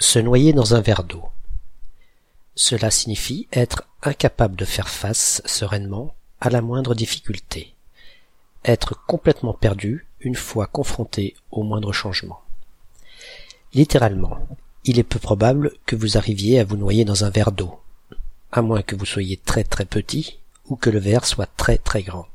[0.00, 1.24] Se noyer dans un verre d'eau.
[2.54, 7.74] Cela signifie être incapable de faire face sereinement à la moindre difficulté.
[8.64, 12.40] Être complètement perdu une fois confronté au moindre changement.
[13.74, 14.38] Littéralement,
[14.84, 17.80] il est peu probable que vous arriviez à vous noyer dans un verre d'eau,
[18.52, 22.04] à moins que vous soyez très très petit ou que le verre soit très très
[22.04, 22.28] grand.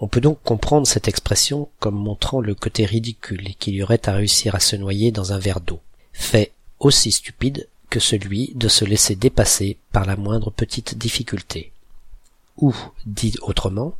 [0.00, 4.14] On peut donc comprendre cette expression comme montrant le côté ridicule qu'il y aurait à
[4.14, 5.80] réussir à se noyer dans un verre d'eau
[6.20, 11.72] fait aussi stupide que celui de se laisser dépasser par la moindre petite difficulté.
[12.58, 12.74] Ou,
[13.06, 13.94] dit autrement,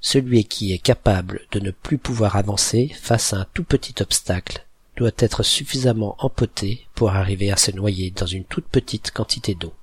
[0.00, 4.64] celui qui est capable de ne plus pouvoir avancer face à un tout petit obstacle
[4.96, 9.74] doit être suffisamment empoté pour arriver à se noyer dans une toute petite quantité d'eau.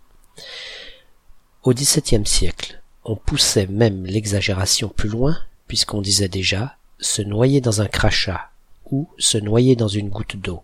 [1.63, 5.37] Au XVIIe siècle, on poussait même l'exagération plus loin,
[5.67, 8.49] puisqu'on disait déjà se noyer dans un crachat
[8.89, 10.63] ou se noyer dans une goutte d'eau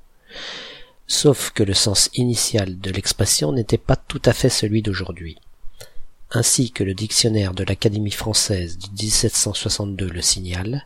[1.10, 5.38] sauf que le sens initial de l'expression n'était pas tout à fait celui d'aujourd'hui.
[6.32, 10.86] Ainsi que le dictionnaire de l'Académie française de 1762 le signale,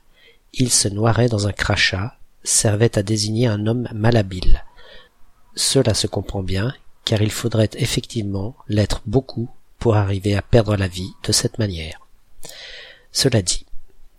[0.54, 4.64] il se noirait dans un crachat servait à désigner un homme malhabile.
[5.56, 10.88] Cela se comprend bien, car il faudrait effectivement l'être beaucoup pour arriver à perdre la
[10.88, 12.00] vie de cette manière.
[13.12, 13.66] Cela dit,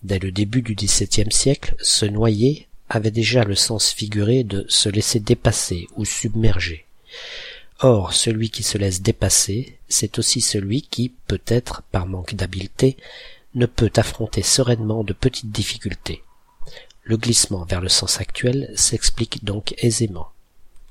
[0.03, 4.89] dès le début du XVIIe siècle, se noyer avait déjà le sens figuré de se
[4.89, 6.85] laisser dépasser ou submerger.
[7.81, 12.97] Or, celui qui se laisse dépasser, c'est aussi celui qui, peut-être par manque d'habileté,
[13.55, 16.23] ne peut affronter sereinement de petites difficultés.
[17.03, 20.29] Le glissement vers le sens actuel s'explique donc aisément.